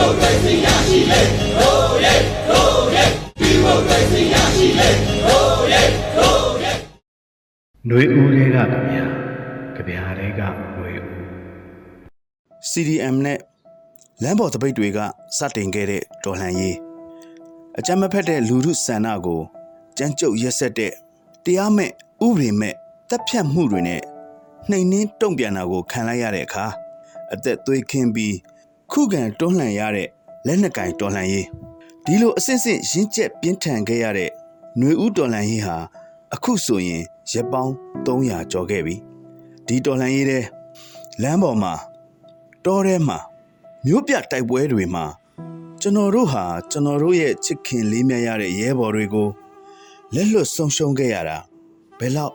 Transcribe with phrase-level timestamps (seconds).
[0.00, 1.20] မိုကရေစီရရှိလေ
[1.58, 2.14] ဟိုးရဲ
[2.48, 3.04] ဟိုးရဲ
[3.40, 4.88] ဒီမိုကရေစီရရှိလေ
[5.26, 5.82] ဟိုးရဲ
[6.16, 6.72] ဟိုးရဲ
[7.88, 10.40] နှွေဦးလေးကဗျာကြဗျာလေးက
[10.74, 11.12] နှွေဦး
[12.70, 13.38] CDM နဲ့
[14.22, 14.98] လမ်းပေါ်တပိတ်တွေက
[15.38, 16.76] စတင်ခဲ့တဲ့တော်လှန်ရေး
[17.78, 19.40] အကြမ်းမဖက်တဲ့လူထုဆန္ဒကို
[19.98, 20.92] ကြမ်းကြုတ်ရက်ဆက်တဲ့
[21.44, 21.90] တရားမဲ့
[22.26, 22.74] ဥပဒေမဲ့
[23.10, 24.02] တပ်ဖြတ်မှုတွေနဲ့
[24.70, 26.66] နှိမ်နင်းတုံ့ပြန်တာကိုခံလိုက်ရတဲ့အခါ
[27.32, 28.36] အသက်သွေးခင်းပြီး
[28.92, 30.08] ခုခံတွန်းလှန်ရတဲ့
[30.46, 31.46] လက်နက်ကင်တော်လှန်ရေး
[32.04, 34.30] ဒီလိုအစစ်စစ်ရင်းကျက်ပြင်းထန်ခဲ့ရတဲ့
[34.76, 35.76] ຫນွေဦးတော်လှန်ရေးဟာ
[36.34, 37.02] အခုဆိုရင်
[37.32, 37.72] ရက်ပေါင်း
[38.06, 38.96] 300ကျော်ခဲ့ပြီ
[39.66, 40.44] ဒီတော်လှန်ရေးတဲ့
[41.22, 41.74] လမ်းပေါ်မှာ
[42.64, 43.18] တောထဲမှာ
[43.84, 45.04] မြို့ပြတိုက်ပွဲတွေမှာ
[45.80, 49.28] ကျွန်တော်တို့ဟာကျွန်တော်တို့ရဲ့ချစ်ခင်လေးမြတ်ရတဲ့ရဲဘော်တွေကို
[50.14, 51.38] လက်လွတ်ဆုံးရှုံးခဲ့ရတာ
[51.98, 52.34] ဘယ်လောက်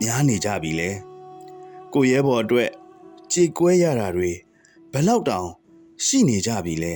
[0.00, 0.90] များနေကြပြီလဲ
[1.92, 2.70] ကိုရဲဘော်အတွက်
[3.32, 4.30] ကြေကွဲရတာတွေ
[4.92, 5.48] ဘယ်လောက်တောင်
[6.04, 6.94] ရှိနေကြပြီလဲ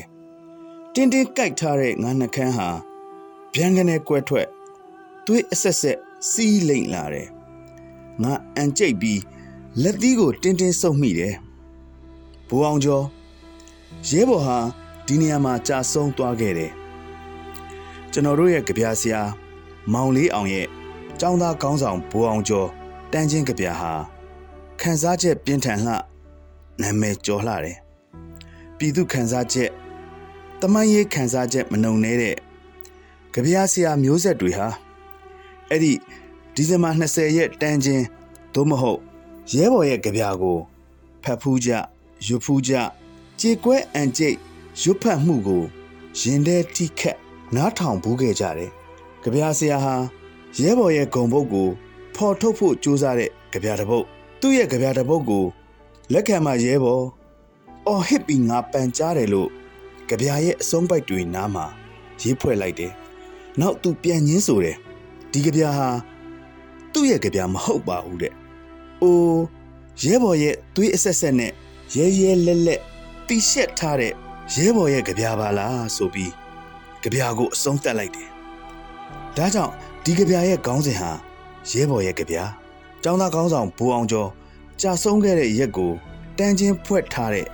[0.95, 2.69] တင်းတင်းကြိုက်ထားတဲ့ငါနှကန်းဟာ
[3.55, 4.49] ဗျံကနေကွဲထွက်
[5.27, 5.99] သွေးအဆက်ဆက်
[6.31, 7.29] စီးလိမ့်လာတယ်
[8.23, 9.21] ငါအန်ကျိတ်ပြီး
[9.83, 11.35] လက်သီးကိုတင်းတင်းဆုပ်မိတယ်
[12.49, 13.05] ဘူအောင်ကျော်
[14.09, 14.59] ရဲဘော်ဟာ
[15.07, 16.73] ဒီနေရာမှာကြာဆုံးသွားခဲ့တယ်
[18.13, 19.23] ကျွန်တော်တို့ရဲ့ကြပြဆရာ
[19.93, 20.67] မောင်လေးအောင်ရဲ့
[21.21, 22.69] ចောင်းသားကောင်းဆောင်ဘူအောင်ကျော်
[23.13, 23.93] တန်းချင်းကြပြဟာ
[24.81, 25.95] ခန်းစားချက်ပြင်းထန်လှ
[26.81, 27.88] နာမည်ကျော်လှတယ်
[28.79, 29.71] ပြည်သူခန်းစားချက်
[30.61, 32.37] တမန်ရေးခန်းစားချက်မနှုံနေတဲ့
[33.33, 34.69] ကြပြဆရာမျိုးဆက်တွေဟာ
[35.71, 35.93] အဲ့ဒီ
[36.55, 38.05] ဒီဇင်ဘာ20ရက်တန်းချင်း
[38.55, 39.01] သို့မဟုတ်
[39.55, 40.59] ရဲဘော်ရဲ့ကြပြကို
[41.23, 41.71] ဖတ်ဖူးကြ
[42.27, 42.73] ရွတ်ဖူးကြ
[43.41, 44.37] ကြေကွဲအန်ကျိတ်
[44.83, 45.63] ရွတ်ဖတ်မှုကို
[46.21, 47.17] ရင်ထဲထိခက်
[47.55, 48.71] နားထောင်ဘူးခဲ့ကြတယ်။
[49.23, 49.95] ကြပြဆရာဟာ
[50.61, 51.69] ရဲဘော်ရဲ့ဂုံပုတ်ကို
[52.15, 54.05] ဖော်ထုတ်ဖို့ကြိုးစားတဲ့ကြပြတစ်ပုတ်
[54.41, 55.45] သူ့ရဲ့ကြပြတစ်ပုတ်ကို
[56.13, 57.05] လက်ခံမှရဲဘော်
[57.89, 59.51] အော်ဟစ်ပြီးငါပန်ကြားတယ်လို့
[60.09, 61.67] ကြပြရဲ့အဆုံးပိုက်တွေနားမှာ
[62.23, 62.93] ရေးဖွဲ့လိုက်တယ်။
[63.61, 64.77] နောက်သူပြန်ညင်းဆိုတယ်
[65.33, 65.89] ဒီကြပြဟာ
[66.93, 68.33] သူ့ရဲ့ကြပြမဟုတ်ပါဘူးတဲ့။
[69.03, 69.43] အိုး
[70.03, 71.53] ရဲဘော်ရဲ့သွေးအဆက်ဆက်နဲ့
[71.95, 72.81] ရဲရဲလက်လက်
[73.29, 74.13] တီရှက်ထားတဲ့
[74.55, 76.33] ရဲဘော်ရဲ့ကြပြာပါလားဆိုပြီး
[77.03, 78.29] ကြပြာကိုအဆုံးတက်လိုက်တယ်။
[79.37, 79.73] ဒါကြောင့်
[80.05, 81.11] ဒီကြပြာရဲ့ခေါင်းစဉ်ဟာ
[81.71, 82.45] ရဲဘော်ရဲ့ကြပြာ။
[83.03, 84.31] ကျောင်းသားခေါင်းဆောင်ဘူအောင်ကျော်
[84.81, 85.93] ကြာဆုံးခဲ့တဲ့ရက်ကို
[86.39, 87.47] တန်းချင်းဖွက်ထားတဲ့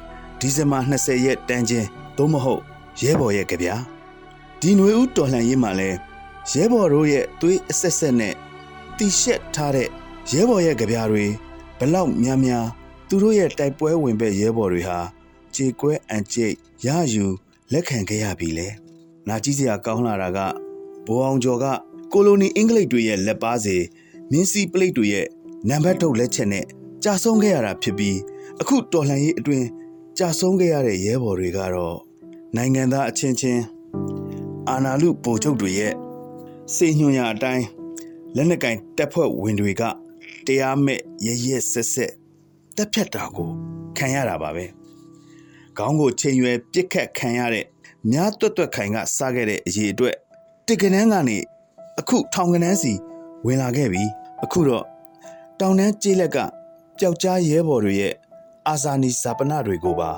[0.45, 2.63] ဒီဇင်ဘာ20ရက်တန်းချင်းသို့မဟုတ်
[3.01, 3.75] ရဲဘော်ရဲ့ကြပြာ။
[4.61, 5.91] ဒီຫນွေဦးတော်လှန်ရေးမှာလဲ
[6.53, 8.35] ရဲဘော်တို့ရဲ့သွေးအဆက်ဆက်နဲ့
[8.97, 9.89] တီရှက်ထားတဲ့
[10.33, 11.27] ရဲဘော်ရဲ့ကြပြာတွေ
[11.79, 12.67] ဘလောက်များများ
[13.09, 14.99] သူတို့ရဲ့တိုက်ပွဲဝင်ပဲရဲဘော်တွေဟာ
[15.55, 16.55] ခြေကွဲအန်ကျိတ်
[16.87, 17.27] ရယူ
[17.73, 18.69] လက်ခံခဲ့ရပြီလေ။
[19.29, 20.39] နာကြည့်စရာကောင်းလာတာက
[21.07, 21.65] ဘိုးအောင်ကျော်က
[22.13, 23.77] ကိုလိုနီအင်္ဂလိပ်တွေရဲ့လက်ပါစီ
[24.31, 25.27] မြင်းစီပလိတ်တွေရဲ့
[25.69, 26.65] နံပါတ်ထုတ်လက်ချက်နဲ့
[27.05, 28.19] ကြာဆုံးခဲ့ရတာဖြစ်ပြီး
[28.61, 29.67] အခုတော်လှန်ရေးအတွင်း
[30.19, 31.99] ကြာဆုံးခဲ့ရတဲ့ရဲဘော်တွေကတော့
[32.57, 33.63] နိုင်ငံသားအချင်းချင်း
[34.69, 35.93] အာနာလူပိုချုပ်တွေရဲ့
[36.75, 37.65] စေညွှန်ရအတိုင်း
[38.37, 39.83] လက်နက်ကင်တပ်ဖွဲ့ဝင်တွေက
[40.47, 42.13] တရားမဲ့ရရဲဆက်ဆက်
[42.77, 43.49] တက်ဖြတ်တာကို
[43.97, 44.65] ခံရတာပါပဲ
[45.77, 47.65] ခေါင်းကိုချိန်ရွယ်ပြစ်ခတ်ခံရတဲ့
[48.11, 50.17] မြားတွတ်တွတ်ခိုင်ကစားခဲ့တဲ့အရေးအတွက်
[50.67, 51.39] တစ်ကနန်းကနေ
[51.99, 52.93] အခုထောင်ကနန်းစီ
[53.47, 54.05] ဝင်လာခဲ့ပြီ
[54.43, 54.85] အခုတော့
[55.61, 56.39] တောင်တန်းကျေးလက်က
[56.99, 58.15] ပျောက်ကြားရဲဘော်တွေရဲ့
[58.69, 60.11] အာဇာနည်ဇာပနတွေကိုပါ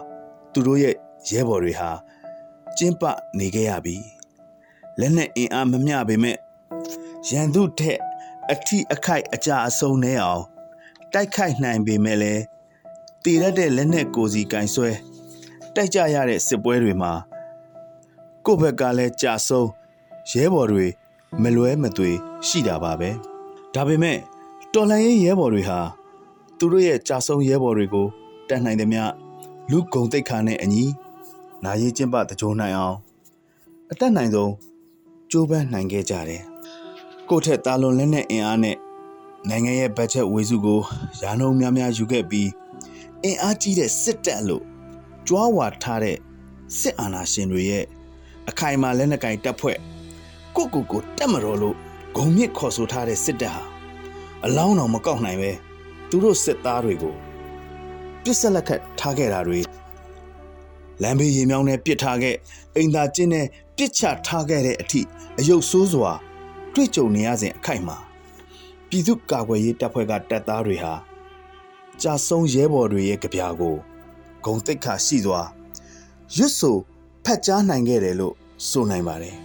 [0.53, 0.95] သူတို့ရဲ့
[1.31, 1.91] ရဲဘော်တွေဟာ
[2.77, 3.03] ကျင်းပ
[3.39, 3.97] နေခဲ့ရပြီ
[5.01, 6.37] လက်နဲ့အင်အားမမျှပေမဲ့
[7.29, 7.99] ရန်သူထက်
[8.53, 10.43] အထီးအခိုက်အကြအဆုံးနေအောင်
[11.13, 12.43] တိုက်ခိုက်နိုင်ပေမဲ့လည်း
[13.23, 14.91] တည်ရတဲ့လက်နဲ့ကိုစီကင်ဆွဲ
[15.75, 17.13] တိုက်ကြရတဲ့စစ်ပွဲတွေမှာ
[18.45, 19.69] ကိုယ့်ဘက်ကလည်းကြာဆုံး
[20.33, 20.87] ရဲဘော်တွေ
[21.43, 22.11] မလွဲမသွေ
[22.47, 23.11] ရှိတာပါပဲ
[23.75, 24.19] ဒါပေမဲ့
[24.73, 25.79] တော်လန်ရေးရဲဘော်တွေဟာ
[26.59, 28.09] သူတို့ရဲ့ကြာဆုံးရဲဘော်တွေကို
[28.49, 29.03] တတ်နိုင်သမျှ
[29.71, 30.85] လူဂုံတိတ်ခါနဲ့အညီ
[31.65, 32.97] နာရေးကျင့်ပတကြိုးနိုင်အောင်
[33.91, 34.53] အတက်နိုင်ဆုံး
[35.31, 36.43] ကြိုးပမ်းနိုင်ခဲ့ကြတယ်
[37.29, 38.77] ကိုယ့်ထက်တာလွန်လက်နဲ့အင်အားနဲ့
[39.49, 40.81] နိုင်ငံရဲ့ဘတ်ဂျက်ဝေစုကို
[41.23, 42.51] ရာနှုန်းများများယူခဲ့ပြီး
[43.25, 44.65] အင်အားကြီးတဲ့စစ်တပ်လို့
[45.27, 46.17] ကြွားဝါထားတဲ့
[46.79, 47.85] စစ်အာဏာရှင်တွေရဲ့
[48.49, 49.79] အခိုင်အမာလက်နက်ကင်တပ်ဖွဲ့
[50.57, 51.77] ကိုကိုကိုတက်မတော်လို့
[52.17, 53.63] ဂုံမြစ်ခေါ်ဆိုထားတဲ့စစ်တပ်ဟာ
[54.45, 55.53] အလောင်းတော်မကောက်နိုင်ပဲ
[56.09, 57.15] သူတို့စစ်သားတွေကို
[58.27, 59.61] ပြစ်ဆက်လက်ခတ်ထားခဲ့တာတွေ
[61.03, 62.37] လမ်းဘေးရေမြောင်းနဲ့ပစ်ထားခဲ့
[62.77, 63.47] အိမ်သာကျင်းနဲ့
[63.77, 65.01] ပစ်ချထားခဲ့တဲ့အထိ
[65.39, 66.13] အယုတ်ဆိုးစွာ
[66.75, 67.99] တွေ့ကြုံနေရစဉ်အခိုက်မှာ
[68.89, 70.95] ပြည်သူ့ကာကွယ်ရေးတပ်ဖွဲ့ကတပ်သားတွေဟာ
[72.03, 73.77] ကြာဆုံးရဲဘော်တွေရဲ့ကြပြာကို
[74.45, 75.41] ဂုံတိတ်ခါရှိစွာ
[76.37, 76.77] ရွတ်ဆို
[77.25, 78.35] ဖတ်ကြားနိုင်ခဲ့တယ်လို့
[78.69, 79.37] ဆိုနိုင်ပါတယ်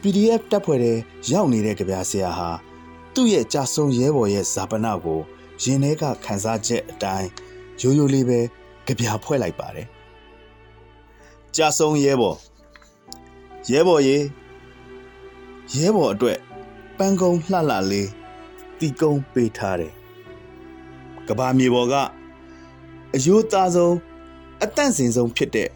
[0.00, 0.98] PDF တပ်ဖွဲ့တဲ့
[1.30, 2.50] ရောက်နေတဲ့ကြပြာဆရာဟာ
[3.14, 5.20] သူ့ရဲ့ကြာဆုံးရဲဘော်ရဲ့ဇာပနာကို
[5.62, 7.30] ရင်ထဲကခန်းစားချက်အတိုင်း
[7.80, 8.40] ရိုးရိုးလေးပဲ
[8.86, 9.88] ကြပြာဖွဲ့လိုက်ပါတယ်
[11.56, 12.36] ကြာဆုံးရဲဘော်
[13.70, 14.18] ရဲဘော်ရေ
[15.76, 16.38] ရဲဘော်အတွက်
[16.98, 18.10] ပန်းကုံလှလှလေး
[18.78, 19.92] တီကုံပေးထားတယ်
[21.28, 21.94] ကဘာမြေပေါ်က
[23.14, 23.96] အယိုးသားဆုံး
[24.62, 25.68] အတန့်စင်ဆုံးဖြစ်တဲ့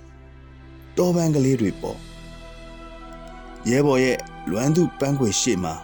[0.96, 1.98] တောပန်းကလေးတွေပေါ့
[3.70, 4.18] ရဲဘော်ရဲ့
[4.50, 5.74] လွမ်းသူပန်းခွေရှေ့မှာ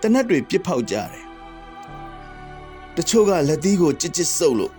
[0.00, 1.26] တနက်တွေပြစ်ဖောက်ကြတယ်
[2.96, 4.77] တချို့ကလက်သီးကိုကြစ်ကြစ်ဆုပ်လို့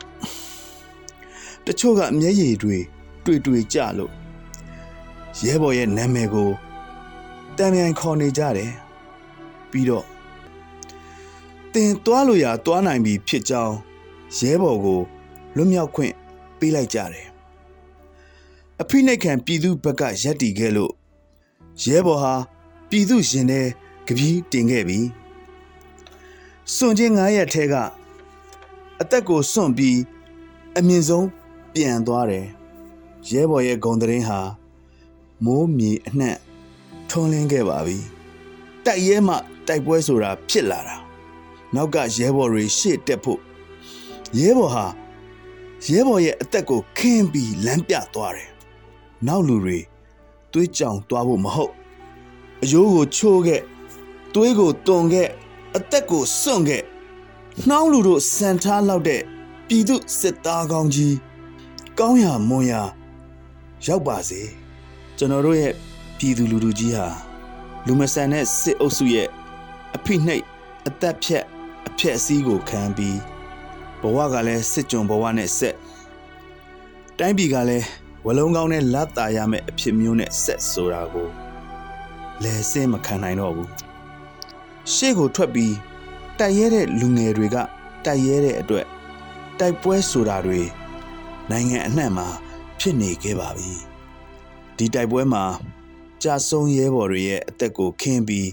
[1.71, 2.77] တချို့ကမျက်ရည်တွေ
[3.25, 4.11] တွေ့တွေ့ကြလို့
[5.43, 6.49] ရဲဘော်ရဲ့နာမည်ကို
[7.57, 8.73] တံမြန်ခေါ်နေကြတယ်
[9.69, 10.05] ပြီးတော့
[11.73, 13.75] တင်တွားလို့ရတွားနိုင်ပြီဖြစ်ကြောင်း
[14.37, 15.01] ရဲဘော်ကို
[15.55, 16.13] လွတ်မြောက်ခွင့်
[16.59, 17.27] ပေးလိုက်ကြတယ်
[18.81, 20.93] အဖိနှိတ်ခံပြည်သူဘက်ကရက်တီခဲ့လို့
[21.83, 22.33] ရဲဘော်ဟာ
[22.89, 23.67] ပြည်သူရှင်တဲ့
[24.07, 24.99] ကပီးတင်ခဲ့ပြီ
[26.73, 27.75] စွန့်ချင်း9ရက်ထဲက
[29.01, 29.97] အသက်ကိုစွန့်ပြီး
[30.77, 31.27] အမြင့်ဆုံး
[31.73, 32.47] ပြန်သွားတယ်
[33.31, 34.39] ရဲဘော်ရဲ့ဂုံတရင်ဟာ
[35.45, 36.37] မိုးမြေအနှံ့
[37.09, 37.97] ထွန်းလင်းခဲ့ပါပြီ
[38.85, 39.35] တိုက်ရဲမှ
[39.67, 40.97] တိုက်ပွဲဆိုတာဖြစ်လာတာ
[41.75, 43.39] နောက်ကရဲဘော်တွေရှေ့တက်ဖို့
[44.39, 44.85] ရဲဘော်ဟာ
[45.91, 48.49] ရဲဘော်ရဲ့အသက်ကိုခင်းပြီးလမ်းပြသွားတယ်
[49.27, 49.79] နောက်လူတွေ
[50.51, 51.73] သွေးကြောင်သွားဖို့မဟုတ်
[52.63, 53.61] အယိုးကိုချိုးခဲ့
[54.33, 55.29] သွေးကိုတွန်ခဲ့
[55.75, 56.83] အသက်ကိုစွန့်ခဲ့
[57.67, 59.21] နှောင်းလူတို့စံထားလောက်တဲ့
[59.67, 61.15] ပြည်သူစစ်သားကောင်းကြီး
[62.03, 62.81] ကောင်းရာမွန်ရာ
[63.85, 64.41] ရောက်ပါစေ
[65.17, 65.73] ကျွန်တော်တို့ရဲ့
[66.17, 67.07] ပြည်သူလူထုကြီးဟာ
[67.85, 69.27] လူမဆန်တဲ့စစ်အုပ်စုရဲ့
[69.95, 70.43] အဖိနှိတ်
[70.87, 71.45] အသက်ဖြတ်
[71.87, 73.19] အဖြက်အစည်းကိုခံပြီး
[74.01, 75.75] ဘဝကလည်းစစ်ကြုံဘဝနဲ့ဆက်
[77.17, 77.85] တိုင်းပြည်ကလည်း
[78.25, 81.27] ဝလုံးကောင်းနဲ့လက်တာရမယ့်အဖြစ်မျိုးနဲ့ဆက်ဆိုတာကို
[82.43, 83.69] လဲစင်းမခံနိုင်တော့ဘူး
[84.93, 85.75] ရှေ့ကိုထွက်ပြီး
[86.39, 87.57] တိုက်ရဲတဲ့လူငယ်တွေက
[88.05, 88.85] တိုက်ရဲတဲ့အတွက်
[89.59, 90.61] တိုက်ပွဲဆိုတာတွေ
[91.51, 92.27] နိုင်ငံအနှံ့မှာ
[92.79, 93.73] ဖြစ်နေခဲ့ပါပြီ
[94.77, 95.43] ဒီတိုက်ပွဲမှာ
[96.23, 98.49] ကြာဆုံးရဲဘော်တွေရဲ့အသက်ကိုခင်းပြီး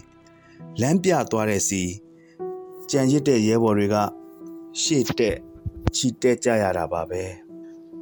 [0.80, 1.82] လမ်းပြသွားတဲ့စီ
[2.90, 3.96] ကြံရစ်တဲ့ရဲဘော်တွေက
[4.80, 5.36] ရှေ့တက်
[5.94, 7.22] ချီတက်ကြရတာပါပဲ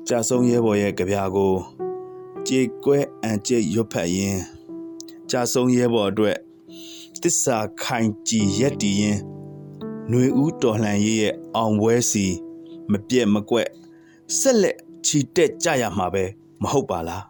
[0.08, 1.54] ကြာဆုံးရဲဘော်ရဲ့ကြပြာကို
[2.48, 4.42] ကြေကွဲအန်ကျိတ်ရွတ်ဖတ်ရင်း
[5.30, 6.36] ကြာဆုံးရဲဘော်အတွက်
[7.22, 9.18] တစ္ဆာခိုင်ကြည်ရက်တည်ရင်
[10.08, 12.26] ຫນွေဦးတော်လှန်ရေးရဲ့အောင်ပွဲစီ
[12.90, 13.68] မပြက်မကွက်
[14.38, 16.24] ဆက်လက် ချီတက်ကြရမှာပဲ
[16.62, 17.24] မဟုတ်ပါလား